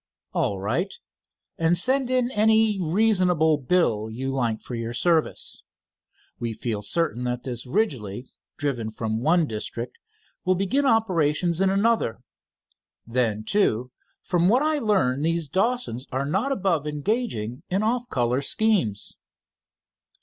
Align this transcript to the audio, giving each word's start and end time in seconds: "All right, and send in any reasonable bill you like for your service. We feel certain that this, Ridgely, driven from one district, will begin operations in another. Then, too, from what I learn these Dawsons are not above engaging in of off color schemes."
"All 0.33 0.59
right, 0.59 0.91
and 1.59 1.77
send 1.77 2.09
in 2.09 2.31
any 2.31 2.79
reasonable 2.81 3.59
bill 3.59 4.09
you 4.09 4.31
like 4.31 4.59
for 4.59 4.73
your 4.73 4.95
service. 4.95 5.61
We 6.39 6.53
feel 6.53 6.81
certain 6.81 7.23
that 7.25 7.43
this, 7.43 7.67
Ridgely, 7.67 8.25
driven 8.57 8.89
from 8.89 9.21
one 9.21 9.45
district, 9.45 9.99
will 10.43 10.55
begin 10.55 10.87
operations 10.87 11.61
in 11.61 11.69
another. 11.69 12.21
Then, 13.05 13.43
too, 13.43 13.91
from 14.23 14.49
what 14.49 14.63
I 14.63 14.79
learn 14.79 15.21
these 15.21 15.47
Dawsons 15.47 16.07
are 16.11 16.25
not 16.25 16.51
above 16.51 16.87
engaging 16.87 17.61
in 17.69 17.83
of 17.83 17.89
off 17.89 18.09
color 18.09 18.41
schemes." 18.41 19.17